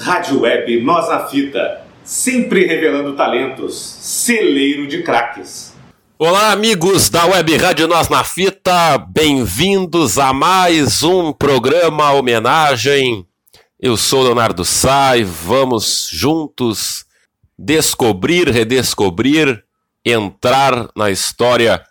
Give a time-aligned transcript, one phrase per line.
[0.00, 5.74] Rádio Web Nós na Fita, sempre revelando talentos, celeiro de craques.
[6.16, 13.26] Olá, amigos da Web Rádio Nós na Fita, bem-vindos a mais um programa homenagem.
[13.80, 17.04] Eu sou Leonardo Sai, vamos juntos
[17.58, 19.64] descobrir, redescobrir,
[20.04, 21.82] entrar na história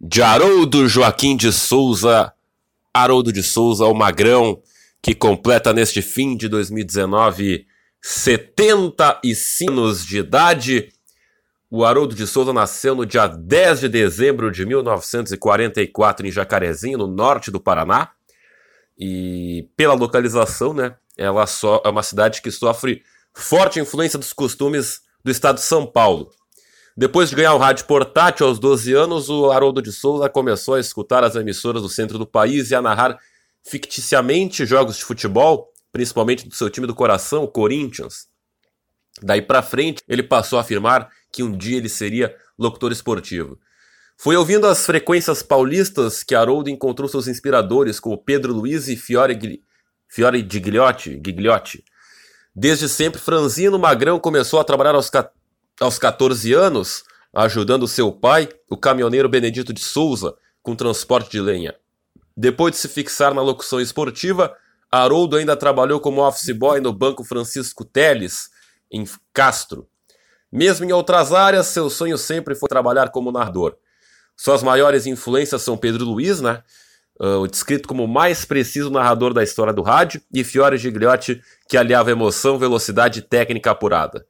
[0.00, 2.32] de Haroldo Joaquim de Souza,
[2.92, 4.58] Haroldo de Souza, o Magrão,
[5.02, 7.66] que completa neste fim de 2019
[8.02, 10.92] 75 anos de idade.
[11.70, 17.06] O Haroldo de Souza nasceu no dia 10 de dezembro de 1944 em Jacarezinho, no
[17.06, 18.10] norte do Paraná.
[18.98, 25.02] E pela localização, né, ela só é uma cidade que sofre forte influência dos costumes
[25.24, 26.30] do estado de São Paulo.
[26.96, 30.80] Depois de ganhar um rádio portátil aos 12 anos, o Haroldo de Souza começou a
[30.80, 33.16] escutar as emissoras do centro do país e a narrar
[33.64, 38.28] ficticiamente jogos de futebol, principalmente do seu time do coração, o Corinthians.
[39.22, 43.58] Daí para frente, ele passou a afirmar que um dia ele seria locutor esportivo.
[44.16, 49.62] Foi ouvindo as frequências paulistas que Haroldo encontrou seus inspiradores, como Pedro Luiz e Fiore,
[50.08, 51.82] Fiore Gigliotti, Gigliotti.
[52.54, 55.10] Desde sempre, Franzino Magrão começou a trabalhar aos,
[55.80, 57.02] aos 14 anos,
[57.32, 61.74] ajudando seu pai, o caminhoneiro Benedito de Souza, com transporte de lenha.
[62.40, 64.56] Depois de se fixar na locução esportiva,
[64.90, 68.48] Haroldo ainda trabalhou como office boy no Banco Francisco Teles,
[68.90, 69.86] em Castro.
[70.50, 73.76] Mesmo em outras áreas, seu sonho sempre foi trabalhar como narrador.
[74.34, 76.62] Suas maiores influências são Pedro Luiz, né?
[77.20, 81.76] Uh, descrito como o mais preciso narrador da história do rádio, e Fiore Gigliotti, que
[81.76, 84.24] aliava emoção, velocidade e técnica apurada.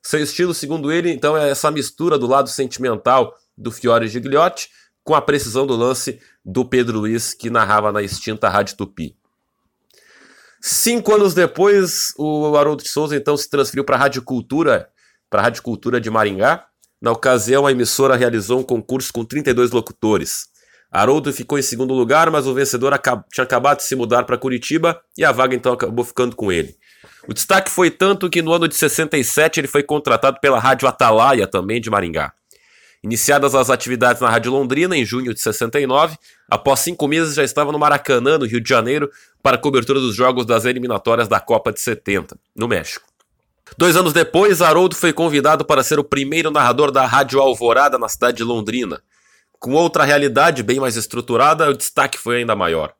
[0.00, 4.70] Seu estilo, segundo ele, então, é essa mistura do lado sentimental do Fiore Gigliotti
[5.06, 9.16] com a precisão do lance do Pedro Luiz, que narrava na extinta Rádio Tupi.
[10.60, 14.88] Cinco anos depois, o Haroldo de Souza então se transferiu para a Rádio Cultura,
[15.30, 16.66] para a Rádio Cultura de Maringá.
[17.00, 20.48] Na ocasião, a emissora realizou um concurso com 32 locutores.
[20.90, 23.00] Haroldo ficou em segundo lugar, mas o vencedor
[23.32, 26.76] tinha acabado de se mudar para Curitiba e a vaga então acabou ficando com ele.
[27.28, 31.46] O destaque foi tanto que no ano de 67 ele foi contratado pela Rádio Atalaia,
[31.46, 32.32] também de Maringá.
[33.06, 36.18] Iniciadas as atividades na Rádio Londrina em junho de 69,
[36.50, 39.08] após cinco meses já estava no Maracanã, no Rio de Janeiro,
[39.40, 43.06] para a cobertura dos jogos das eliminatórias da Copa de 70, no México.
[43.78, 48.08] Dois anos depois, Haroldo foi convidado para ser o primeiro narrador da Rádio Alvorada na
[48.08, 49.00] cidade de Londrina.
[49.60, 52.92] Com outra realidade bem mais estruturada, o destaque foi ainda maior.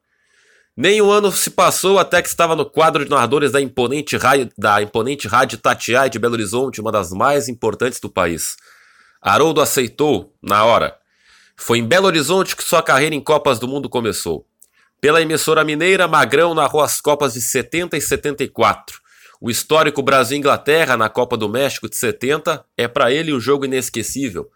[0.77, 4.53] Nem um ano se passou até que estava no quadro de narradores da imponente, rádio,
[4.57, 8.55] da imponente Rádio Tatiai de Belo Horizonte, uma das mais importantes do país.
[9.29, 10.97] Haroldo aceitou na hora.
[11.57, 14.47] Foi em Belo Horizonte que sua carreira em Copas do Mundo começou.
[15.01, 19.01] Pela emissora mineira, Magrão narrou as Copas de 70 e 74.
[19.41, 24.49] O histórico Brasil-Inglaterra na Copa do México de 70 é para ele um jogo inesquecível.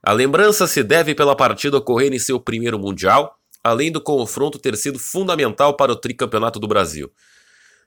[0.00, 4.76] A lembrança se deve pela partida ocorrer em seu primeiro Mundial, além do confronto ter
[4.76, 7.10] sido fundamental para o tricampeonato do Brasil.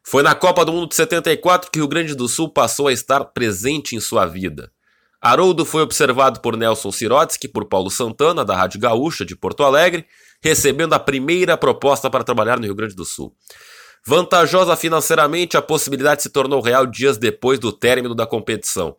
[0.03, 2.93] Foi na Copa do Mundo de 74 que o Rio Grande do Sul passou a
[2.93, 4.69] estar presente em sua vida.
[5.25, 10.05] Haroldo foi observado por Nelson Sirotsky por Paulo Santana, da Rádio Gaúcha de Porto Alegre,
[10.39, 13.35] recebendo a primeira proposta para trabalhar no Rio Grande do Sul.
[14.05, 18.97] Vantajosa financeiramente, a possibilidade se tornou real dias depois do término da competição.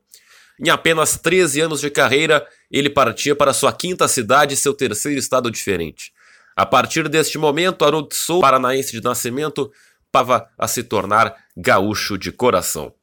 [0.59, 5.21] Em apenas 13 anos de carreira, ele partia para sua quinta cidade e seu terceiro
[5.21, 6.11] estado diferente.
[6.57, 9.71] A partir deste momento, Haroldo Souza, paranaense de nascimento,
[10.11, 12.96] pava a se tornar gaúcho de coração.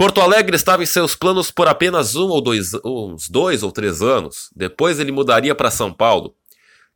[0.00, 4.00] Porto Alegre estava em seus planos por apenas um ou dois, uns dois ou três
[4.00, 4.48] anos.
[4.56, 6.34] Depois ele mudaria para São Paulo.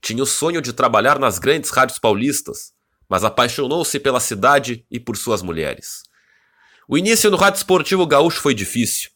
[0.01, 2.73] Tinha o sonho de trabalhar nas grandes rádios paulistas,
[3.07, 6.05] mas apaixonou-se pela cidade e por suas mulheres.
[6.89, 9.11] O início no rádio esportivo gaúcho foi difícil.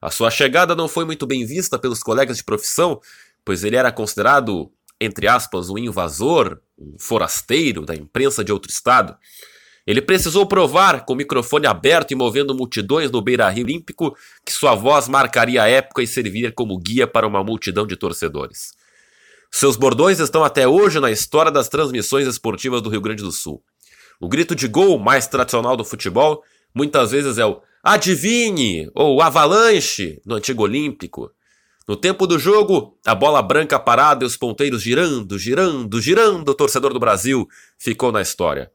[0.00, 2.98] A sua chegada não foi muito bem vista pelos colegas de profissão,
[3.44, 9.14] pois ele era considerado, entre aspas, um invasor, um forasteiro da imprensa de outro estado.
[9.86, 14.74] Ele precisou provar, com o microfone aberto e movendo multidões no Beira-Rio Olímpico, que sua
[14.74, 18.72] voz marcaria a época e serviria como guia para uma multidão de torcedores.
[19.50, 23.62] Seus bordões estão até hoje na história das transmissões esportivas do Rio Grande do Sul.
[24.18, 26.42] O grito de gol mais tradicional do futebol
[26.74, 31.30] muitas vezes é o adivinhe ou avalanche no antigo Olímpico.
[31.86, 36.54] No tempo do jogo, a bola branca parada e os ponteiros girando, girando, girando, o
[36.54, 37.46] torcedor do Brasil
[37.78, 38.72] ficou na história.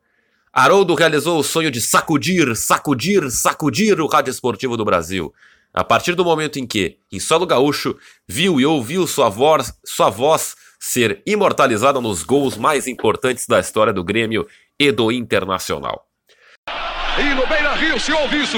[0.62, 5.34] Haroldo realizou o sonho de sacudir, sacudir, sacudir o rádio esportivo do Brasil.
[5.74, 7.96] A partir do momento em que, em solo gaúcho,
[8.28, 13.94] viu e ouviu sua voz, sua voz ser imortalizada nos gols mais importantes da história
[13.94, 14.46] do Grêmio
[14.78, 16.06] e do Internacional.
[17.18, 18.58] E no Beira Rio se ouve isso.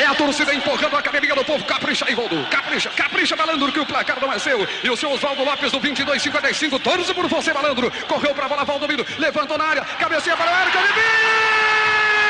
[0.00, 1.62] É a torcida empurrando a academia do povo.
[1.66, 2.42] Capricha, Ivaldo.
[2.50, 4.66] Capricha, capricha, malandro, que o placar não é seu.
[4.82, 6.80] E o seu Oswaldo Lopes do 22,55.
[6.80, 7.92] Torce por você, malandro.
[8.08, 9.04] Correu para a bola, Valdomiro.
[9.18, 9.84] Levantou na área.
[9.84, 10.78] Cabecinha para o Érico.
[10.78, 12.29] o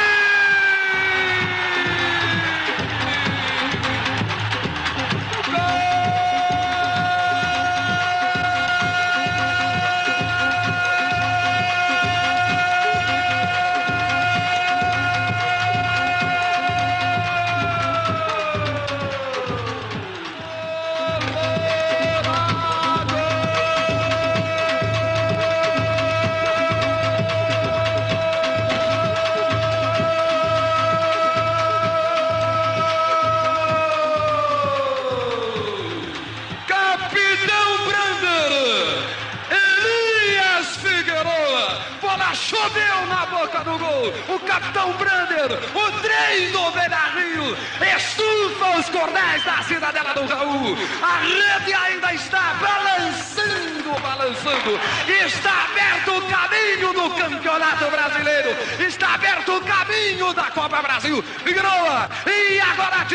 [60.60, 61.22] Copa Brasil.
[61.22, 63.06] Figueroa e agora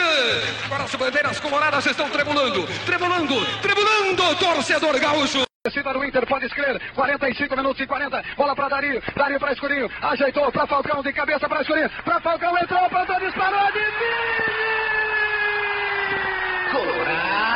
[0.66, 5.44] Agora as bandeiras coloradas estão tremulando, tremulando, tremulando, torcedor gaúcho.
[5.64, 6.82] Descida do Inter, pode escrever.
[6.96, 8.24] 45 minutos e 40.
[8.36, 9.00] Bola para Dario.
[9.16, 9.88] Dario para Escurinho.
[10.02, 11.04] Ajeitou para Falcão.
[11.04, 11.90] De cabeça para Escurinho.
[12.04, 12.58] Para Falcão.
[12.58, 12.90] Entrou.
[12.90, 13.20] Plantou.
[13.20, 13.72] Disparou.
[13.72, 13.80] De
[16.72, 17.55] Colorado.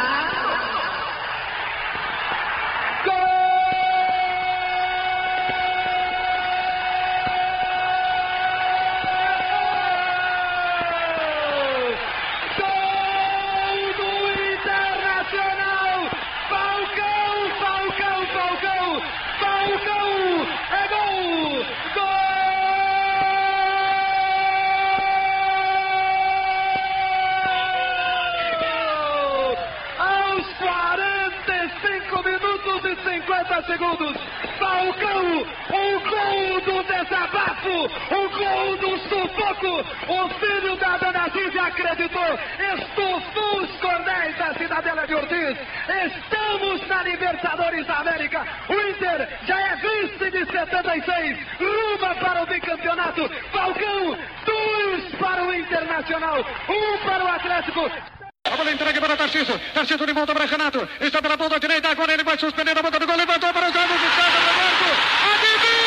[33.66, 34.16] Segundos.
[34.58, 37.86] Falcão, o gol do desabafo,
[38.16, 39.86] o gol do sufoco.
[40.08, 42.40] O filho da Dona Gigi acreditou,
[42.74, 45.58] estufou os cordéis da Cidadela de Ortiz.
[46.06, 48.46] Estamos na Libertadores da América.
[48.68, 53.30] O Inter já é vice de 76, rumo para o bicampeonato.
[53.52, 58.19] Falcão, dois para o Internacional, um para o Atlético.
[58.60, 59.58] Bola entregue para Tarcísio.
[59.74, 60.86] Tarcísio de volta para Renato.
[61.00, 61.92] Está pela ponta direita.
[61.92, 63.16] Agora ele vai suspender a boca do gol.
[63.16, 63.96] Levantou para os lados.
[63.96, 64.90] Está Roberto.
[65.32, 65.80] Adivinho!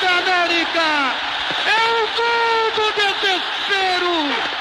[0.00, 0.88] da América!
[1.66, 4.52] É o gol do desespero!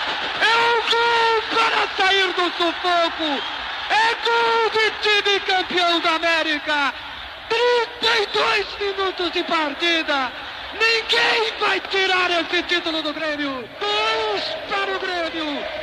[1.53, 3.43] para sair do sufoco.
[3.89, 6.93] É gol de time campeão da América.
[7.99, 10.31] 32 minutos de partida.
[10.73, 13.67] Ninguém vai tirar esse título do Grêmio.
[13.79, 15.80] Dois para o Grêmio.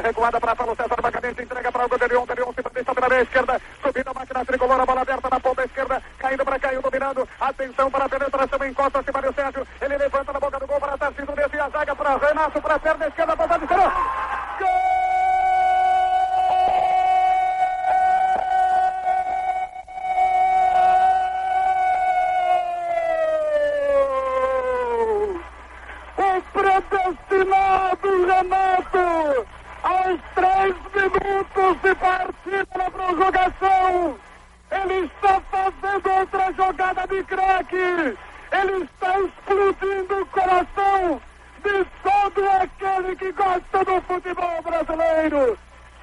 [0.00, 3.60] Recuada para Paulo César Bacadente, entrega para o Godelion, Godelion se deixa pela meia esquerda,
[3.82, 7.90] subindo a máquina tricolor, a bola aberta na ponta esquerda, caindo para Caio, dominando, atenção
[7.90, 11.64] para a penetração, encosta-se Mário Sérgio, ele levanta na boca do gol para Tarcísio, desvia
[11.64, 14.90] a zaga para Renato, para a perna esquerda, para o Gol!
[26.52, 28.69] predestinado três
[31.60, 34.18] minutos de partida na prorrogação.
[34.70, 37.76] Ele está fazendo outra jogada de craque.
[37.76, 41.20] Ele está explodindo o coração
[41.62, 45.58] de todo aquele que gosta do futebol brasileiro.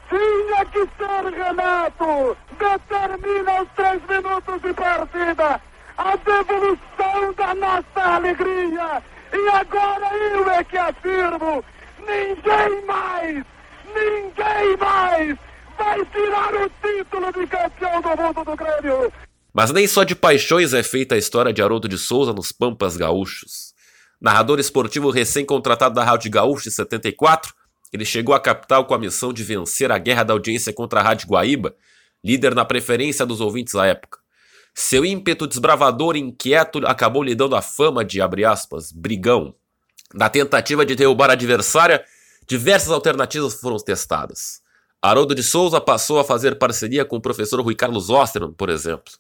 [0.10, 2.38] Tinha que ser Renato.
[2.58, 5.62] Determina os três minutos de partida.
[5.98, 9.04] A devolução da nossa alegria.
[9.34, 11.64] E agora eu é que afirmo:
[12.00, 13.44] ninguém mais
[13.88, 15.38] Ninguém mais
[15.78, 19.14] vai tirar o título de campeão do mundo do Grêmio.
[19.54, 22.96] Mas nem só de paixões é feita a história de Haroldo de Souza nos Pampas
[22.98, 23.74] Gaúchos.
[24.20, 27.54] Narrador esportivo recém-contratado da Rádio Gaúcho em 74,
[27.94, 31.04] ele chegou à capital com a missão de vencer a guerra da audiência contra a
[31.04, 31.76] Rádio Guaíba,
[32.24, 34.20] líder na preferência dos ouvintes à época.
[34.74, 39.56] Seu ímpeto desbravador e inquieto acabou lhe dando a fama de, aspas, brigão.
[40.14, 42.04] Na tentativa de derrubar a adversária,
[42.48, 44.62] diversas alternativas foram testadas.
[45.02, 49.14] Haroldo de Souza passou a fazer parceria com o professor Rui Carlos Osterman, por exemplo.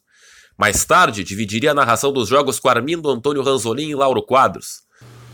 [0.58, 4.82] Mais tarde, dividiria a narração dos jogos com Armindo Antônio Ranzolin e Lauro Quadros.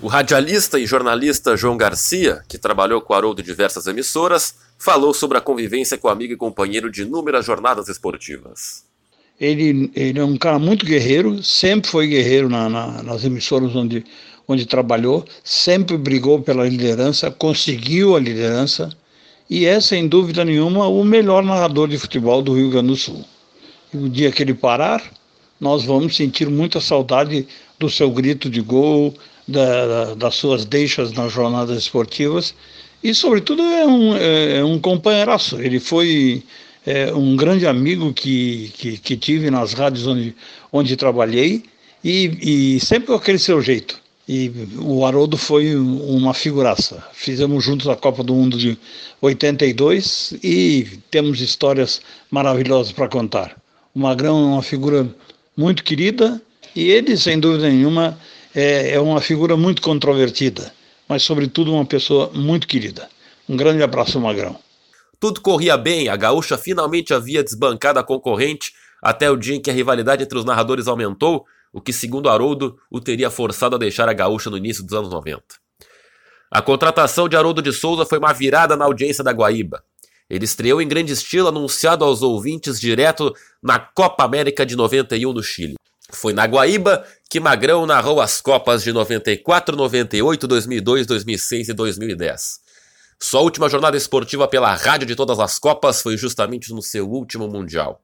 [0.01, 5.38] O radialista e jornalista João Garcia, que trabalhou com Haroldo em diversas emissoras, falou sobre
[5.38, 8.83] a convivência com amigo e companheiro de inúmeras jornadas esportivas.
[9.39, 14.03] Ele, ele é um cara muito guerreiro, sempre foi guerreiro na, na, nas emissoras onde,
[14.47, 18.89] onde trabalhou, sempre brigou pela liderança, conseguiu a liderança
[19.50, 23.23] e é, sem dúvida nenhuma, o melhor narrador de futebol do Rio Grande do Sul.
[23.93, 25.03] E o dia que ele parar,
[25.59, 27.47] nós vamos sentir muita saudade
[27.77, 29.13] do seu grito de gol,
[29.47, 32.55] da, da, das suas deixas nas jornadas esportivas
[33.03, 35.59] e, sobretudo, é um, é, é um companheiraço.
[35.62, 36.43] Ele foi
[36.85, 40.35] é, um grande amigo que, que, que, tive nas rádios onde,
[40.71, 41.63] onde trabalhei
[42.03, 44.01] e, e sempre com aquele seu jeito.
[44.27, 47.06] E o Haroldo foi uma figuraça.
[47.12, 48.77] Fizemos juntos a Copa do Mundo de
[49.22, 52.01] 82 e temos histórias
[52.32, 53.56] maravilhosas para contar.
[53.94, 55.13] O Magrão é uma figura
[55.58, 56.42] muito querida
[56.75, 58.18] e ele, sem dúvida nenhuma,
[58.56, 60.74] é, é uma figura muito controvertida,
[61.08, 63.10] mas, sobretudo, uma pessoa muito querida.
[63.48, 64.58] Um grande abraço, Magrão.
[65.20, 69.70] Tudo corria bem, a gaúcha finalmente havia desbancado a concorrente até o dia em que
[69.70, 74.08] a rivalidade entre os narradores aumentou, o que, segundo Haroldo, o teria forçado a deixar
[74.08, 75.44] a gaúcha no início dos anos 90.
[76.51, 79.84] A contratação de Haroldo de Souza foi uma virada na audiência da Guaíba.
[80.30, 85.42] Ele estreou em grande estilo, anunciado aos ouvintes direto na Copa América de 91 no
[85.42, 85.75] Chile.
[86.12, 92.60] Foi na Guaíba que Magrão narrou as Copas de 94, 98, 2002, 2006 e 2010.
[93.20, 97.48] Sua última jornada esportiva pela rádio de todas as Copas foi justamente no seu último
[97.48, 98.00] Mundial.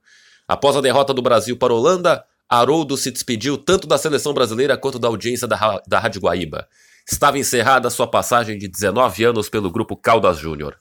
[0.48, 4.76] Após a derrota do Brasil para a Holanda, Haroldo se despediu tanto da seleção brasileira
[4.76, 6.68] quanto da audiência da, da Rádio Guaíba.
[7.08, 10.76] Estava encerrada sua passagem de 19 anos pelo grupo Caldas Júnior.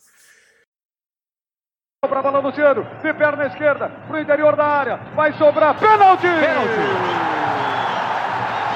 [2.00, 6.22] Para a bola Luciano, de perna esquerda, para o interior da área, vai sobrar pênalti!
[6.22, 7.28] Pênalti!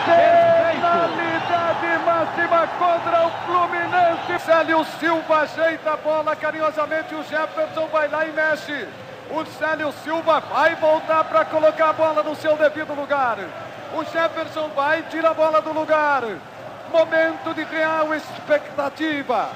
[0.05, 4.45] Penalidade máxima contra o Fluminense.
[4.45, 8.89] Célio Silva ajeita a bola carinhosamente, o Jefferson vai lá e mexe.
[9.35, 13.39] O Célio Silva vai voltar para colocar a bola no seu devido lugar.
[13.95, 16.23] O Jefferson vai, tira a bola do lugar.
[16.93, 19.49] Momento de real expectativa.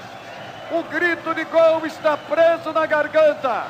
[0.70, 3.64] O grito de gol está preso na garganta.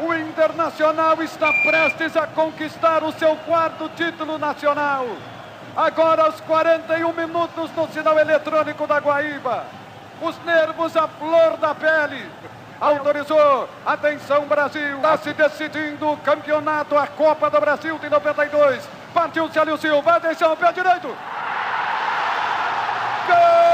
[0.00, 5.06] O Internacional está prestes a conquistar o seu quarto título nacional.
[5.76, 9.62] Agora aos 41 minutos no sinal eletrônico da Guaíba.
[10.20, 12.28] Os nervos à flor da pele.
[12.82, 13.68] Autorizou.
[13.86, 14.96] Atenção Brasil.
[14.96, 18.88] Está se decidindo o campeonato, a Copa do Brasil de 92.
[19.14, 20.16] Partiu Célio Silva.
[20.16, 21.06] Atenção, pé direito.
[23.28, 23.72] Gol!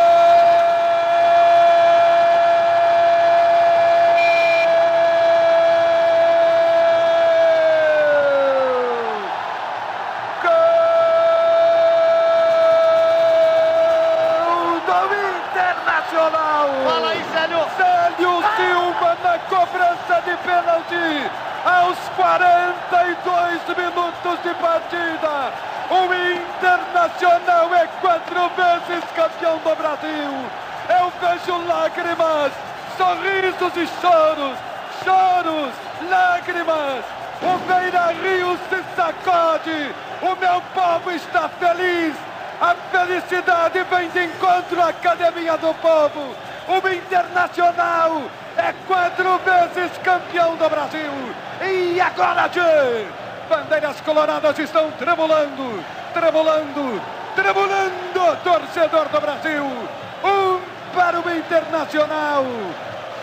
[20.49, 21.31] pênalti
[21.65, 25.53] aos 42 minutos de partida.
[25.91, 30.33] O Internacional é quatro vezes campeão do Brasil.
[30.89, 32.53] Eu vejo lágrimas,
[32.97, 34.59] sorrisos e choros,
[35.05, 35.73] choros,
[36.09, 37.05] lágrimas.
[37.43, 39.95] O Beira Rio se sacode.
[40.23, 42.15] O meu povo está feliz.
[42.61, 46.35] A felicidade vem de encontro à Academia do Povo.
[46.69, 48.23] O Internacional
[48.59, 51.11] é quatro vezes campeão do Brasil.
[51.63, 53.07] E agora,
[53.49, 57.03] bandeiras coloradas estão tremulando, tremulando,
[57.35, 59.65] tremulando, torcedor do Brasil.
[60.25, 60.61] Um
[60.95, 62.45] para o Internacional,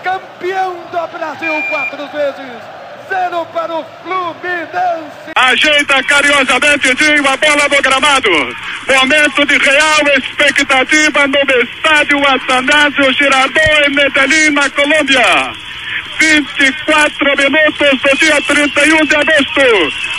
[0.03, 2.75] campeão do Brasil quatro vezes.
[3.07, 5.31] Zero para o Fluminense.
[5.35, 8.55] Ajeita carinhosamente a bola no gramado.
[8.87, 15.64] Momento de real expectativa no estádio Atanásio Girardot em Medellín, na Colômbia.
[16.19, 19.61] 24 minutos do dia 31 de agosto.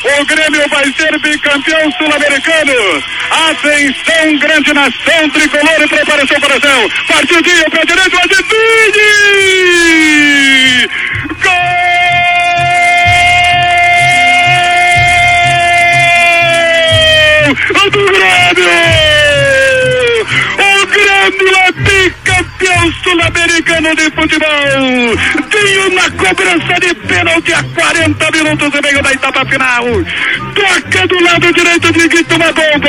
[0.04, 3.02] O Grêmio vai ser bicampeão sul-americano.
[3.50, 6.90] Atenção, grande nação tricolor e preparação para o céu.
[7.08, 8.46] Partidinho para direito, Adivine!
[11.42, 11.86] Gol!
[17.90, 18.70] do Grêmio!
[20.58, 21.65] O Grêmio
[22.56, 25.16] bicampeão sul Sul-Americano de Futebol.
[25.50, 29.84] Dinho na cobrança de pênalti a 40 minutos e meio da etapa final.
[30.54, 32.88] Toca do lado direito de Guito uma bomba.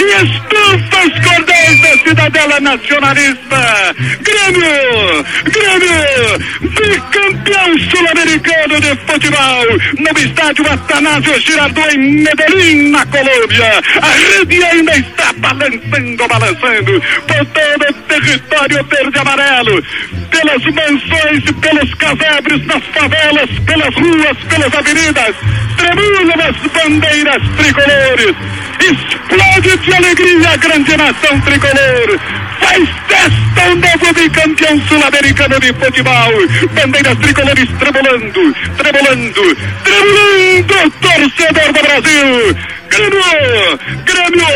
[0.00, 3.94] E estufa os cordões da Cidadela Nacionalista.
[4.20, 5.24] Grêmio!
[5.44, 6.63] Grêmio!
[6.74, 9.66] Bicampeão sul-americano de futebol
[9.98, 13.82] no estádio Atanásio Girardot em Medellín, na Colômbia.
[14.02, 19.82] A rede ainda está balançando, balançando por todo o território verde-amarelo.
[20.30, 25.36] Pelas mansões, pelos casebres, nas favelas, pelas ruas, pelas avenidas.
[25.76, 28.36] Tremulam as bandeiras tricolores.
[28.80, 32.20] Explode de alegria a grande nação tricolor.
[32.60, 36.32] Faz festa o novo bicampeão sul-americano de futebol.
[36.72, 42.74] Bandeiras tricolores tremulando, tremulando, tremulando, torcedor do Brasil.
[42.94, 44.46] Grêmio, Grêmio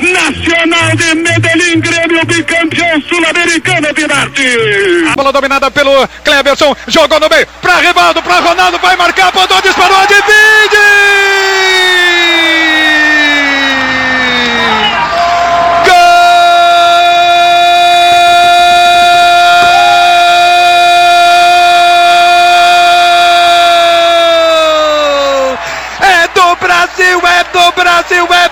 [0.00, 5.08] 1, Nacional de Medellín, Grêmio bicampeão sul-americano de arte.
[5.10, 9.60] A bola dominada pelo Cleberson, jogou no meio, para Rivaldo, para Ronaldo, vai marcar, apontou,
[9.62, 11.20] disparou, divide!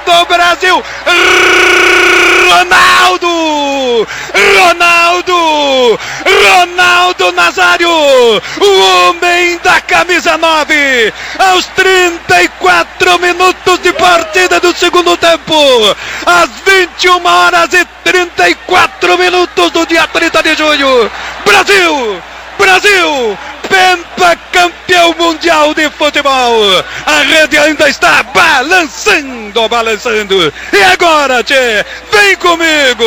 [0.09, 0.83] Do Brasil!
[2.49, 4.09] Ronaldo!
[4.57, 6.01] Ronaldo!
[6.25, 7.91] Ronaldo Nazário!
[7.91, 11.13] O homem da camisa 9!
[11.39, 15.55] Aos 34 minutos de partida do segundo tempo!
[16.25, 21.11] Às 21 horas e 34 minutos do dia 30 de junho!
[21.45, 22.23] Brasil!
[22.59, 23.39] Brasil!
[23.69, 24.37] Penta
[24.89, 26.63] campeão mundial de futebol!
[27.05, 30.53] A rede ainda está balançando, balançando!
[30.73, 31.85] E agora, Tchê?
[32.11, 33.05] Vem comigo!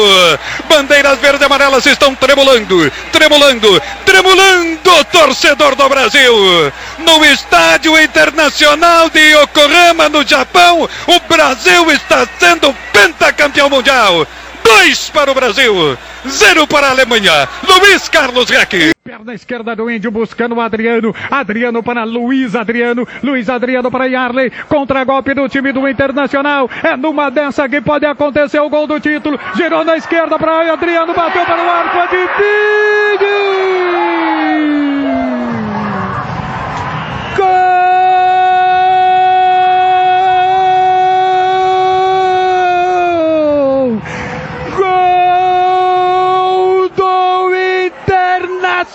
[0.69, 6.71] Bandeiras verde e amarelas estão tremulando, tremulando, tremulando, torcedor do Brasil!
[6.99, 14.27] No Estádio Internacional de Yokohama, no Japão, o Brasil está sendo pentacampeão mundial!
[14.71, 17.47] Dois para o Brasil, zero para a Alemanha.
[17.67, 18.91] Luiz Carlos Reck.
[19.03, 21.13] Perna esquerda do Índio buscando o Adriano.
[21.29, 23.05] Adriano para Luiz Adriano.
[23.21, 24.49] Luiz Adriano para Yarley.
[24.69, 26.69] Contra-golpe do time do Internacional.
[26.83, 29.37] É numa dessa que pode acontecer o gol do título.
[29.57, 31.13] Girou na esquerda para Adriano.
[31.13, 31.97] Bateu para o arco.
[31.99, 33.40] Adivinho!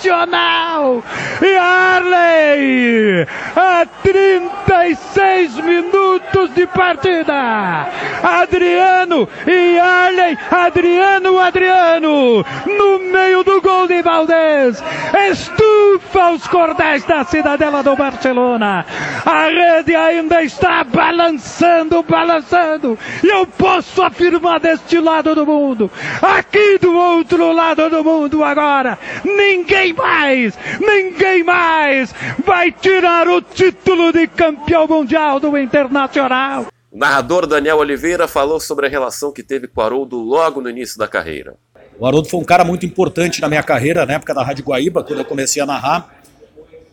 [0.04, 1.02] Internacional!
[1.42, 3.26] E Arley!
[3.54, 7.86] A 36 minutos de partida!
[8.22, 10.38] Adriano e Arley!
[10.50, 12.44] Adriano, Adriano!
[12.66, 14.82] No meio do gol de Valdez!
[15.30, 18.86] Estufa os cordéis da cidadela do Barcelona!
[19.24, 22.98] A rede ainda está balançando, balançando!
[23.22, 25.90] E eu posso afirmar deste lado do mundo,
[26.22, 34.12] aqui do outro lado do mundo agora, ninguém mais, ninguém mais vai tirar o título
[34.12, 36.66] de campeão mundial do Internacional.
[36.90, 40.70] O narrador Daniel Oliveira falou sobre a relação que teve com o Haroldo logo no
[40.70, 41.54] início da carreira.
[41.98, 45.02] O Haroldo foi um cara muito importante na minha carreira, na época da Rádio Guaíba,
[45.02, 46.14] quando eu comecei a narrar.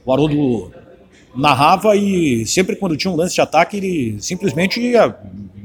[0.05, 0.71] O Haroldo
[1.35, 5.15] narrava e sempre quando tinha um lance de ataque, ele simplesmente ia,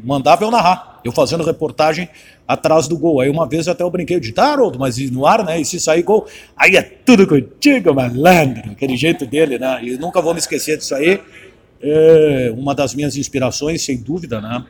[0.02, 0.97] mandava eu narrar.
[1.08, 2.08] Eu fazendo reportagem
[2.46, 3.20] atrás do gol.
[3.20, 5.60] Aí uma vez até eu brinquei, disse, tá, Haroldo, mas no ar, né?
[5.60, 8.72] E se sair gol, aí é tudo contigo, malandro.
[8.72, 9.80] Aquele jeito dele, né?
[9.82, 11.20] E nunca vou me esquecer disso aí.
[11.80, 14.64] É uma das minhas inspirações, sem dúvida, né?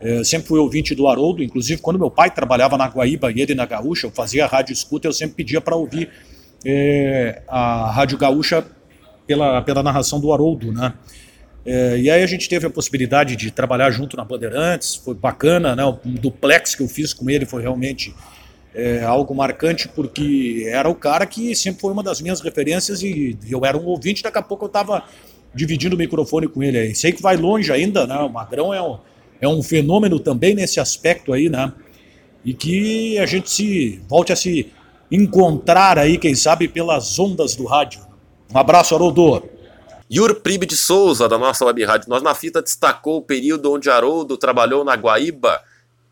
[0.00, 3.54] É, sempre fui ouvinte do Haroldo, inclusive quando meu pai trabalhava na Guaíba e ele
[3.54, 6.08] na Gaúcha, eu fazia rádio escuta, eu sempre pedia para ouvir
[6.64, 8.64] é, a Rádio Gaúcha
[9.26, 10.94] pela, pela narração do Haroldo, né?
[11.70, 15.76] É, e aí a gente teve a possibilidade de trabalhar junto na Bandeirantes, foi bacana,
[15.76, 15.84] né?
[15.84, 18.14] O duplex que eu fiz com ele foi realmente
[18.74, 23.36] é, algo marcante, porque era o cara que sempre foi uma das minhas referências e
[23.50, 25.04] eu era um ouvinte, daqui a pouco eu estava
[25.54, 26.94] dividindo o microfone com ele aí.
[26.94, 28.16] Sei que vai longe ainda, né?
[28.16, 28.96] O Magrão é um,
[29.38, 31.70] é um fenômeno também nesse aspecto aí, né?
[32.42, 34.72] E que a gente se volte a se
[35.12, 38.00] encontrar aí, quem sabe, pelas ondas do rádio.
[38.54, 39.57] Um abraço, Haroldo.
[40.10, 43.90] Yuri Pribe de Souza, da nossa web rádio Nós na Fita, destacou o período onde
[43.90, 45.60] Haroldo trabalhou na Guaíba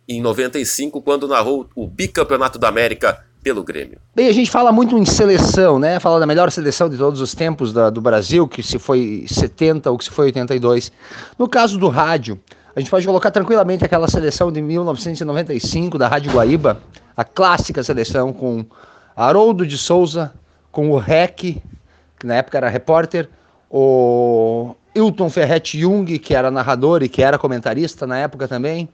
[0.07, 3.99] em 95, quando narrou o bicampeonato da América pelo Grêmio.
[4.15, 5.99] Bem, a gente fala muito em seleção, né?
[5.99, 9.91] Fala da melhor seleção de todos os tempos da, do Brasil, que se foi 70
[9.91, 10.93] ou que se foi 82.
[11.39, 12.39] No caso do rádio,
[12.75, 16.83] a gente pode colocar tranquilamente aquela seleção de 1995 da Rádio Guaíba,
[17.17, 18.67] a clássica seleção com
[19.17, 20.35] Haroldo de Souza
[20.71, 23.31] com o Rec, que na época era repórter,
[23.71, 28.89] o Hilton Ferretti Jung, que era narrador e que era comentarista na época também,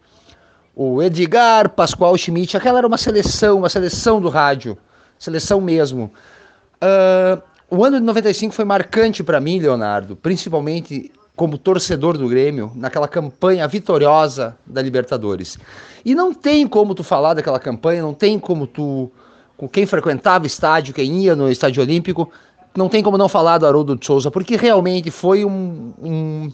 [0.75, 4.77] o Edgar Pascoal Schmidt, aquela era uma seleção, uma seleção do rádio,
[5.19, 6.11] seleção mesmo.
[6.83, 12.73] Uh, o ano de 95 foi marcante para mim, Leonardo, principalmente como torcedor do Grêmio,
[12.75, 15.59] naquela campanha vitoriosa da Libertadores.
[16.05, 19.11] E não tem como tu falar daquela campanha, não tem como tu,
[19.57, 22.31] com quem frequentava estádio, quem ia no estádio olímpico,
[22.77, 26.53] não tem como não falar do Haroldo de Souza, porque realmente foi um, um,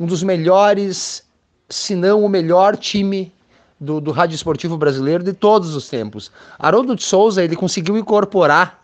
[0.00, 1.24] um dos melhores,
[1.68, 3.32] se não o melhor time
[3.80, 6.30] do, do rádio esportivo brasileiro de todos os tempos.
[6.58, 8.82] Haroldo de Souza, ele conseguiu incorporar,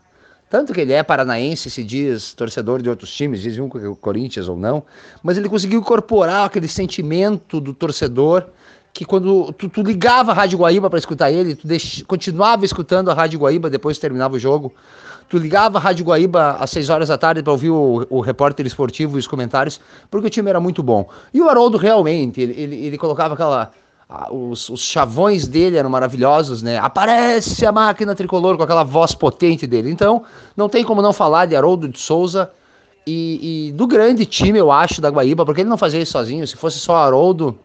[0.48, 4.56] tanto que ele é paranaense, se diz torcedor de outros times, que o Corinthians ou
[4.56, 4.84] não,
[5.22, 8.46] mas ele conseguiu incorporar aquele sentimento do torcedor
[8.92, 12.04] que quando tu, tu ligava a Rádio Guaíba para escutar ele, tu deix...
[12.06, 14.74] continuava escutando a Rádio Guaíba depois que terminava o jogo,
[15.32, 18.66] tu ligava a Rádio Guaíba às 6 horas da tarde para ouvir o, o, repórter
[18.66, 21.08] esportivo e os comentários, porque o time era muito bom.
[21.32, 23.70] E o Haroldo realmente, ele, ele, ele colocava aquela
[24.30, 26.76] os, os, chavões dele eram maravilhosos, né?
[26.76, 29.90] Aparece a máquina tricolor com aquela voz potente dele.
[29.90, 30.22] Então,
[30.54, 32.50] não tem como não falar de Haroldo de Souza
[33.06, 36.46] e, e, do grande time, eu acho, da Guaíba, porque ele não fazia isso sozinho.
[36.46, 37.58] Se fosse só Haroldo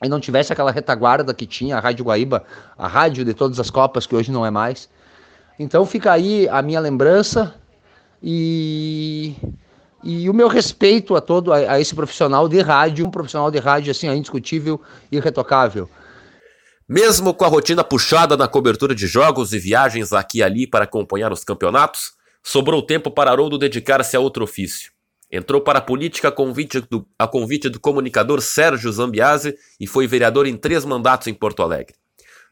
[0.00, 2.44] e não tivesse aquela retaguarda que tinha a Rádio Guaíba,
[2.78, 4.88] a rádio de todas as Copas, que hoje não é mais.
[5.60, 7.54] Então, fica aí a minha lembrança
[8.22, 9.36] e
[10.02, 13.58] e o meu respeito a todo a, a, esse profissional de rádio, um profissional de
[13.58, 14.80] rádio assim, indiscutível
[15.12, 15.86] e irretocável.
[16.88, 20.84] Mesmo com a rotina puxada na cobertura de jogos e viagens aqui e ali para
[20.84, 24.90] acompanhar os campeonatos, sobrou tempo para Haroldo dedicar-se a outro ofício.
[25.30, 30.06] Entrou para a política a convite, do, a convite do comunicador Sérgio Zambiase e foi
[30.06, 31.94] vereador em três mandatos em Porto Alegre.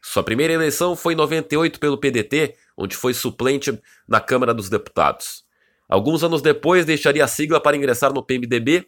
[0.01, 5.43] Sua primeira eleição foi em 98 pelo PDT, onde foi suplente na Câmara dos Deputados.
[5.87, 8.87] Alguns anos depois, deixaria a sigla para ingressar no PMDB,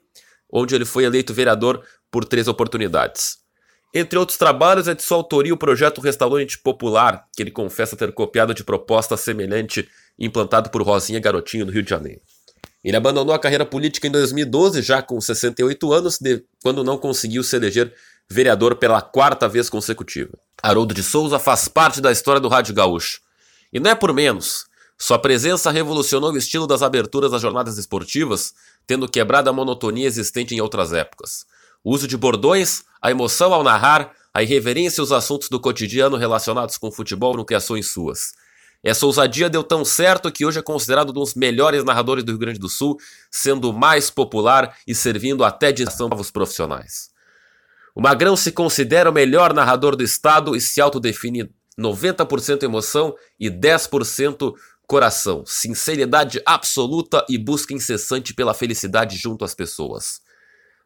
[0.50, 3.40] onde ele foi eleito vereador por três oportunidades.
[3.94, 8.14] Entre outros trabalhos, é de sua autoria o projeto Restaurante Popular, que ele confessa ter
[8.14, 12.22] copiado de proposta semelhante implantado por Rosinha Garotinho no Rio de Janeiro.
[12.84, 17.44] Ele abandonou a carreira política em 2012, já com 68 anos, de, quando não conseguiu
[17.44, 17.94] se eleger
[18.30, 20.32] vereador pela quarta vez consecutiva.
[20.64, 23.20] Haroldo de Souza faz parte da história do Rádio Gaúcho.
[23.72, 24.66] E não é por menos.
[24.98, 28.54] Sua presença revolucionou o estilo das aberturas das jornadas esportivas,
[28.86, 31.46] tendo quebrado a monotonia existente em outras épocas.
[31.84, 36.18] O uso de bordões, a emoção ao narrar, a irreverência e os assuntos do cotidiano
[36.18, 38.34] relacionados com o futebol no criações suas.
[38.84, 42.40] Essa ousadia deu tão certo que hoje é considerado um dos melhores narradores do Rio
[42.40, 42.98] Grande do Sul,
[43.30, 47.12] sendo o mais popular e servindo até de inspiração para os profissionais.
[47.94, 51.50] O Magrão se considera o melhor narrador do estado e se autodefine
[51.82, 54.54] 90% emoção e 10%
[54.86, 60.22] coração, sinceridade absoluta e busca incessante pela felicidade junto às pessoas.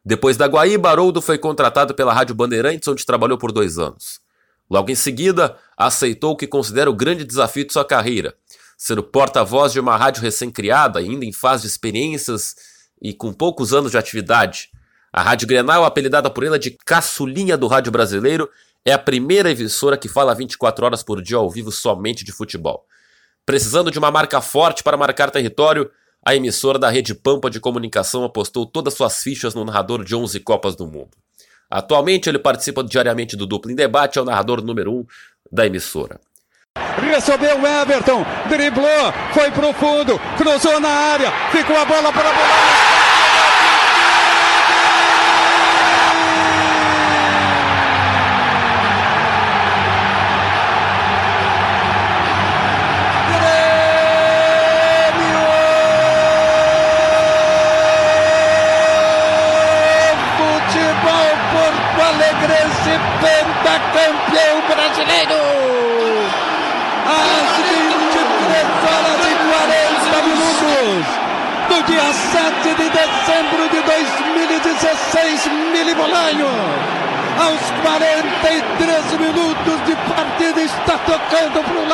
[0.04, 4.20] Depois da Guaíba, Haroldo foi contratado pela Rádio Bandeirantes, onde trabalhou por dois anos.
[4.70, 8.34] Logo em seguida, aceitou o que considera o grande desafio de sua carreira,
[8.78, 12.54] ser o porta-voz de uma rádio recém-criada, ainda em fase de experiências
[13.02, 14.70] e com poucos anos de atividade.
[15.12, 18.48] A Rádio Grenal, apelidada por ela de caçulinha do rádio brasileiro,
[18.86, 22.86] é a primeira emissora que fala 24 horas por dia ao vivo somente de futebol.
[23.44, 25.90] Precisando de uma marca forte para marcar território,
[26.24, 30.38] a emissora da Rede Pampa de Comunicação apostou todas suas fichas no narrador de 11
[30.40, 31.10] Copas do Mundo.
[31.68, 35.06] Atualmente ele participa diariamente do Duplo em Debate, é o narrador número 1 um
[35.50, 36.20] da emissora.
[37.00, 42.32] Recebeu o Everton, driblou, foi pro fundo, cruzou na área, ficou a bola para a
[42.32, 42.85] bola.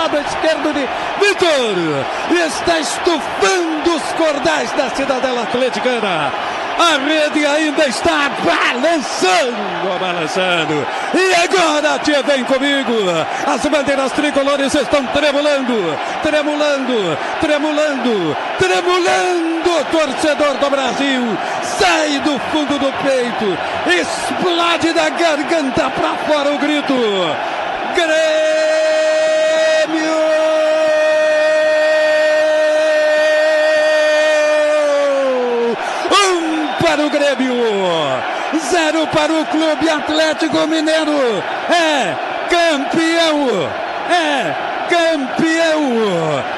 [0.02, 0.88] Lado esquerdo de
[1.20, 2.46] Vitor.
[2.46, 6.32] Está estufando os cordais da Cidadela Atleticana.
[6.78, 10.86] A rede ainda está balançando, balançando.
[11.14, 12.92] E agora, tia, vem comigo.
[13.46, 19.52] As bandeiras tricolores estão tremulando, tremulando, tremulando, tremulando.
[19.92, 21.22] Torcedor do Brasil,
[21.62, 23.58] sai do fundo do peito,
[24.00, 26.94] explode da garganta para fora o grito.
[27.94, 28.31] Grêmio!
[38.58, 41.12] Zero para o Clube Atlético Mineiro.
[41.70, 42.14] É
[42.48, 43.68] campeão,
[44.10, 44.54] é
[44.88, 45.80] campeão!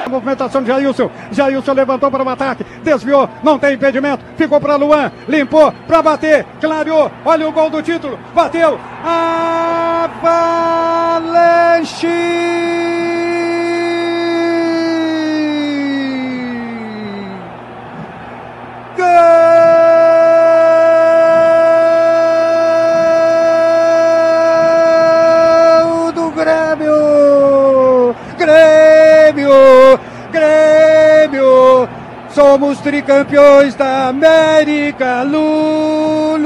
[0.09, 1.09] Movimentação de Jailson.
[1.31, 6.45] Jailson levantou para o ataque, desviou, não tem impedimento, ficou para Luan, limpou para bater,
[6.59, 7.11] clareou.
[7.23, 8.79] Olha o gol do título, bateu.
[10.33, 12.07] Avalanche!
[32.55, 35.23] Somos tricampeões da América!
[35.23, 36.45] Lulu!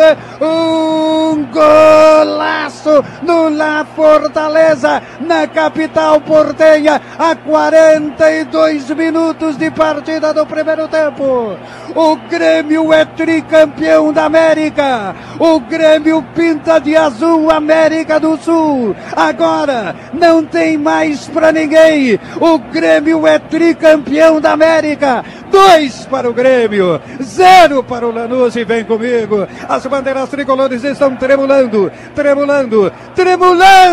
[0.00, 10.44] É um golaço no La Fortaleza, na capital portenha, a 42 minutos de partida do
[10.44, 11.56] primeiro tempo.
[11.94, 15.16] O Grêmio é tricampeão da América.
[15.38, 18.94] O Grêmio pinta de azul América do Sul.
[19.16, 22.20] Agora não tem mais para ninguém.
[22.38, 25.24] O Grêmio é tricampeão da América.
[25.50, 29.46] Dois para o Grêmio, zero para o Lanús e vem comigo.
[29.68, 33.85] As bandeiras tricolores estão tremulando, tremulando, tremulando,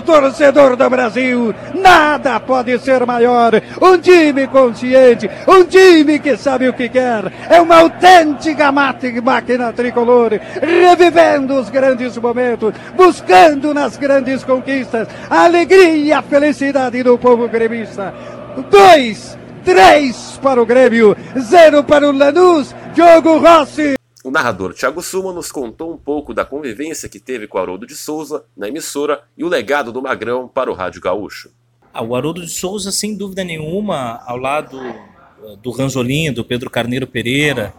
[0.00, 1.54] torcedor do Brasil.
[1.74, 3.52] Nada pode ser maior.
[3.80, 7.32] Um time consciente, um time que sabe o que quer.
[7.48, 16.18] É uma autêntica máquina tricolor, revivendo os grandes momentos, buscando nas grandes conquistas a alegria,
[16.18, 18.14] a felicidade do povo gremista.
[18.70, 22.74] Dois, três para o Grêmio, zero para o Lanús.
[22.94, 23.97] Diogo Rossi.
[24.28, 27.96] O narrador Thiago Suma nos contou um pouco da convivência que teve com Haroldo de
[27.96, 31.50] Souza na emissora e o legado do Magrão para o Rádio Gaúcho.
[31.94, 36.68] Ah, o Haroldo de Souza, sem dúvida nenhuma, ao lado eh, do Ranzolin, do Pedro
[36.68, 37.72] Carneiro Pereira,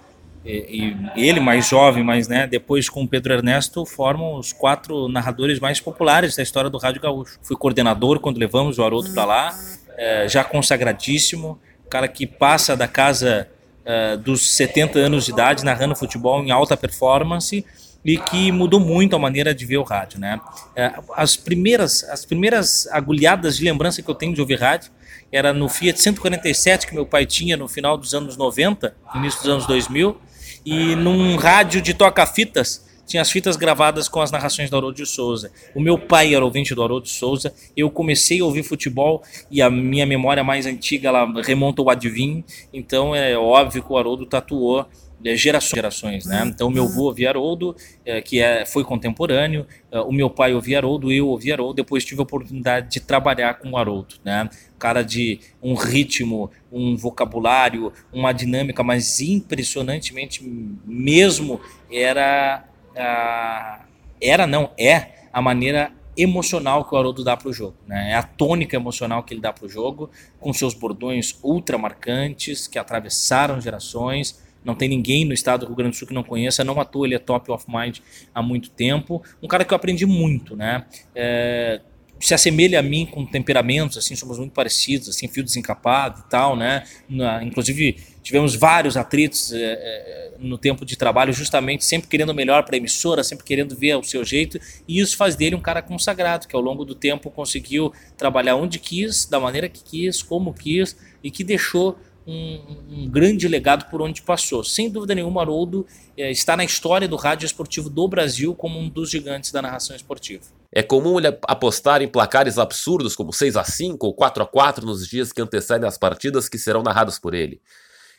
[0.44, 5.08] e, e ele mais jovem, mas né, depois com o Pedro Ernesto, formam os quatro
[5.08, 7.38] narradores mais populares da história do Rádio Gaúcho.
[7.44, 9.60] Fui coordenador quando levamos o Haroldo para lá,
[9.96, 11.60] eh, já consagradíssimo,
[11.92, 13.48] cara que passa da casa
[13.86, 17.65] uh, dos 70 anos de idade narrando futebol em alta performance
[18.04, 20.39] e que mudou muito a maneira de ver o rádio, né?
[20.72, 24.92] Uh, as primeiras as primeiras agulhadas de lembrança que eu tenho de ouvir rádio
[25.32, 29.50] era no Fiat 147 que meu pai tinha no final dos anos 90, início dos
[29.50, 30.18] anos 2000,
[30.65, 35.06] e num rádio de toca-fitas tinha as fitas gravadas com as narrações do Haroldo de
[35.06, 35.52] Souza.
[35.74, 37.52] O meu pai era ouvinte do Haroldo de Souza.
[37.76, 42.43] Eu comecei a ouvir futebol e a minha memória mais antiga ela remonta ao Adivinho.
[42.72, 44.86] Então é óbvio que o Haroldo tatuou
[45.26, 46.43] é, gerações, gerações, né?
[46.45, 50.78] Então meu avô ouvia Haroldo, é, que é, foi contemporâneo, é, o meu pai ouvia
[50.78, 54.50] Haroldo, eu ouvia Haroldo, depois tive a oportunidade de trabalhar com o Haroldo, né?
[54.78, 60.41] Cara de um ritmo, um vocabulário, uma dinâmica, mas impressionantemente
[60.86, 61.60] mesmo
[61.91, 68.12] era era não é a maneira emocional que o Haroldo dá para o jogo, né?
[68.12, 72.67] É a tônica emocional que ele dá para o jogo, com seus bordões ultra marcantes
[72.67, 74.41] que atravessaram gerações.
[74.63, 76.84] Não tem ninguém no estado do Rio Grande do Sul que não conheça, não à
[76.84, 77.99] toa ele é top of mind
[78.36, 79.23] há muito tempo.
[79.41, 80.86] Um cara que eu aprendi muito, né?
[81.15, 81.80] É,
[82.20, 86.56] se assemelha a mim com temperamentos, assim, somos muito parecidos, assim, fio desencapado e tal,
[86.56, 86.84] né?
[87.08, 92.64] Na, inclusive, tivemos vários atritos é, é, no tempo de trabalho, justamente sempre querendo melhor
[92.64, 95.82] para a emissora, sempre querendo ver o seu jeito, e isso faz dele um cara
[95.82, 100.54] consagrado, que ao longo do tempo conseguiu trabalhar onde quis, da maneira que quis, como
[100.54, 102.60] quis, e que deixou um,
[102.92, 104.64] um, grande legado por onde passou.
[104.64, 108.88] Sem dúvida nenhuma, Haroldo é, está na história do rádio esportivo do Brasil como um
[108.88, 110.59] dos gigantes da narração esportiva.
[110.72, 114.86] É comum ele apostar em placares absurdos como 6 a 5 ou 4 a 4
[114.86, 117.60] nos dias que antecedem as partidas que serão narradas por ele.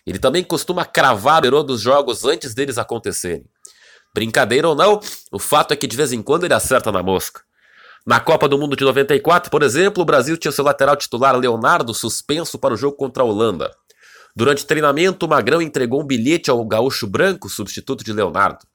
[0.04, 3.44] Ele também costuma cravar o dos jogos antes deles acontecerem.
[4.12, 7.42] Brincadeira ou não, o fato é que de vez em quando ele acerta na mosca.
[8.04, 11.94] Na Copa do Mundo de 94, por exemplo, o Brasil tinha seu lateral titular Leonardo
[11.94, 13.70] suspenso para o jogo contra a Holanda.
[14.34, 18.66] Durante treinamento, o Magrão entregou um bilhete ao gaúcho branco, substituto de Leonardo.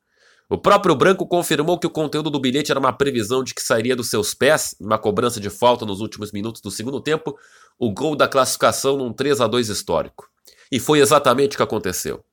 [0.47, 3.95] O próprio Branco confirmou que o conteúdo do bilhete era uma previsão de que sairia
[3.95, 7.35] dos seus pés, numa cobrança de falta nos últimos minutos do segundo tempo,
[7.79, 10.29] o gol da classificação num 3 a 2 histórico.
[10.71, 12.23] E foi exatamente o que aconteceu.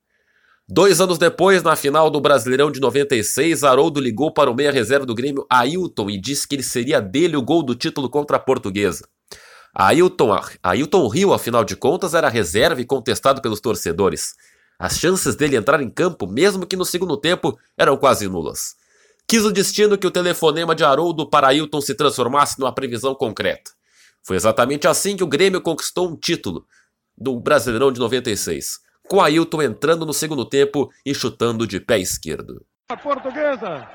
[0.69, 5.05] Dois anos depois, na final do Brasileirão de 96, Haroldo ligou para o meia reserva
[5.05, 8.39] do Grêmio, Ailton, e disse que ele seria dele o gol do título contra a
[8.39, 9.07] Portuguesa.
[9.73, 14.35] Ailton, Ailton Rio, afinal de contas, era reserva e contestado pelos torcedores.
[14.83, 18.75] As chances dele entrar em campo, mesmo que no segundo tempo, eram quase nulas.
[19.25, 23.71] Quis o destino que o telefonema de Haroldo para Ailton se transformasse numa previsão concreta.
[24.21, 26.65] Foi exatamente assim que o Grêmio conquistou um título
[27.17, 28.81] do Brasileirão de 96.
[29.07, 32.65] com Ailton entrando no segundo tempo e chutando de pé esquerdo.
[32.89, 33.87] A portuguesa,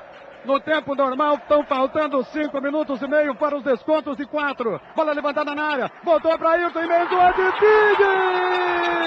[0.43, 4.81] no tempo normal, estão faltando 5 minutos e meio para os descontos de 4.
[4.95, 7.59] Bola levantada na área, voltou para Ailton, emendou a Didi!
[7.99, 8.98] Gol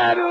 [0.00, 0.24] Grêmio!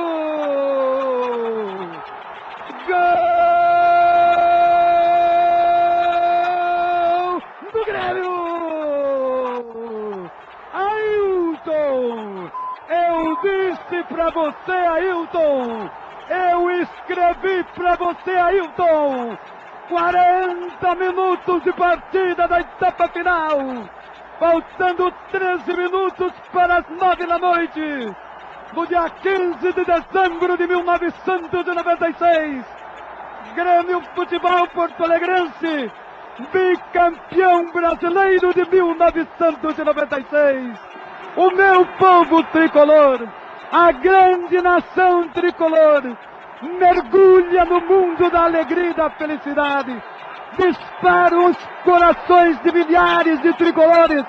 [6.89, 8.33] Gol do Grêmio!
[10.73, 12.49] Ailton!
[12.89, 15.87] Eu disse pra você, Ailton!
[16.29, 19.37] Eu escrevi pra você, Ailton!
[19.87, 23.59] 40 minutos de partida da etapa final!
[24.39, 28.15] Faltando 13 minutos para as 9 da noite!
[28.73, 32.63] No dia 15 de dezembro de 1996!
[33.55, 35.91] Grêmio Futebol Porto Alegrense,
[36.53, 40.77] bicampeão brasileiro de 1996.
[41.35, 43.27] O meu povo tricolor,
[43.71, 46.15] a grande nação tricolor,
[46.61, 49.99] mergulha no mundo da alegria e da felicidade.
[50.59, 54.23] Dispara os corações de milhares de tricolores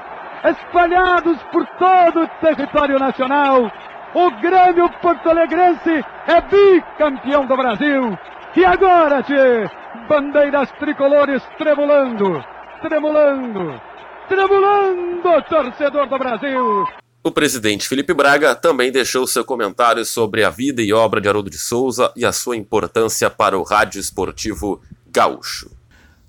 [0.44, 3.70] espalhados por todo o território nacional.
[4.12, 8.18] O Grêmio Porto Alegrense é bicampeão do Brasil.
[8.57, 9.70] E agora, tchê,
[10.09, 12.44] bandeiras tricolores tremulando,
[12.83, 13.81] tremulando,
[14.29, 16.85] tremulando, torcedor do Brasil.
[17.23, 21.49] O presidente Felipe Braga também deixou seu comentário sobre a vida e obra de Haroldo
[21.49, 25.70] de Souza e a sua importância para o rádio esportivo gaúcho.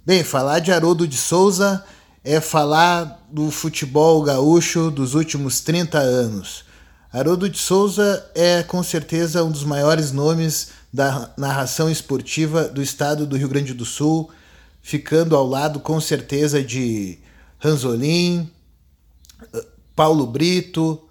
[0.05, 1.83] Bem, falar de Haroldo de Souza
[2.23, 6.69] é falar do futebol gaúcho dos últimos 30 anos.
[7.13, 13.25] Haroldo de Souza é com certeza um dos maiores nomes da narração esportiva do estado
[13.25, 14.29] do Rio Grande do Sul,
[14.81, 17.19] ficando ao lado com certeza de
[17.59, 18.49] Ranzolin,
[19.93, 21.01] Paulo Brito,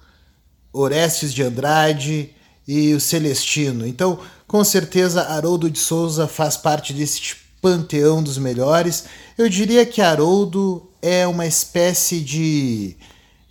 [0.73, 2.31] Orestes de Andrade
[2.67, 3.87] e o Celestino.
[3.87, 9.05] Então, com certeza, Haroldo de Souza faz parte desse panteão dos melhores.
[9.37, 12.97] Eu diria que Haroldo é uma espécie de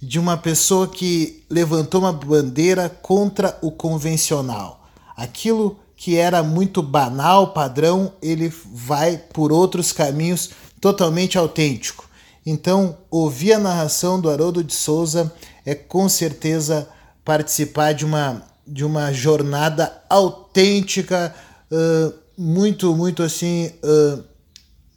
[0.02, 4.88] de uma pessoa que levantou uma bandeira contra o convencional.
[5.16, 12.10] Aquilo que era muito banal, padrão, ele vai por outros caminhos totalmente autêntico.
[12.46, 15.32] Então, ouvir a narração do Haroldo de Souza
[15.66, 16.88] é com certeza
[17.26, 21.36] participar de uma, de uma jornada autêntica,
[21.70, 24.24] uh, muito, muito assim, uh,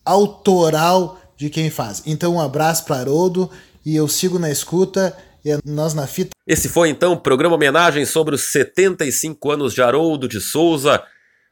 [0.04, 2.02] autoral de quem faz.
[2.06, 3.50] Então, um abraço para Haroldo
[3.84, 6.30] e eu sigo na escuta e é nós na fita.
[6.46, 11.02] Esse foi então o programa homenagem sobre os 75 anos de Haroldo de Souza.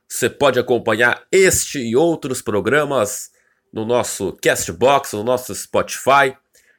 [0.09, 3.31] Você pode acompanhar este e outros programas
[3.73, 6.37] no nosso Castbox, no nosso Spotify,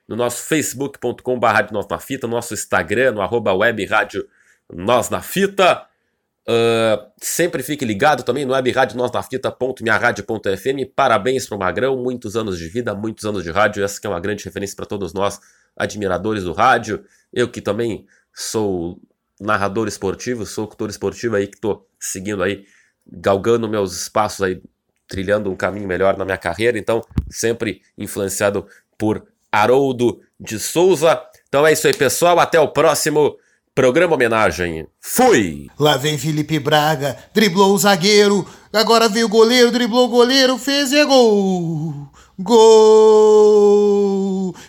[0.07, 4.27] no nosso facebook.com.br Nós na Fita, no nosso Instagram, no arroba web rádio
[4.71, 5.85] Nós na Fita.
[6.47, 10.91] Uh, sempre fique ligado também no web rádio Nós na Fita.minharadio.fm.
[10.95, 13.83] Parabéns para o Magrão, muitos anos de vida, muitos anos de rádio.
[13.83, 15.39] Essa que é uma grande referência para todos nós,
[15.75, 17.03] admiradores do rádio.
[17.31, 18.99] Eu que também sou
[19.39, 22.65] narrador esportivo, sou cultor esportivo aí que estou seguindo aí,
[23.07, 24.61] galgando meus espaços aí,
[25.07, 26.77] trilhando um caminho melhor na minha carreira.
[26.77, 31.21] Então, sempre influenciado por Haroldo de Souza.
[31.47, 32.39] Então é isso aí, pessoal.
[32.39, 33.37] Até o próximo
[33.73, 34.85] programa homenagem.
[34.99, 35.67] Fui!
[35.79, 40.91] Lá vem Felipe Braga, driblou o zagueiro, agora veio o goleiro, driblou o goleiro, fez
[40.91, 42.11] e é gol!
[42.37, 43.63] Gol!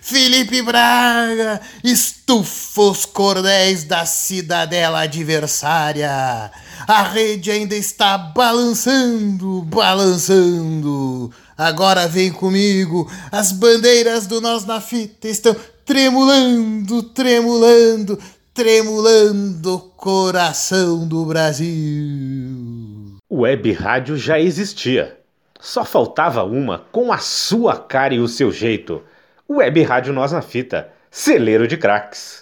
[0.01, 6.51] Felipe Braga estufa os cordéis da cidadela adversária.
[6.87, 11.33] A rede ainda está balançando, balançando.
[11.57, 18.19] Agora vem comigo, as bandeiras do Nós na Fita estão tremulando, tremulando,
[18.55, 23.17] tremulando coração do Brasil.
[23.31, 25.19] Web rádio já existia.
[25.59, 29.03] Só faltava uma com a sua cara e o seu jeito.
[29.49, 32.41] Web Rádio Nós na Fita, celeiro de craques.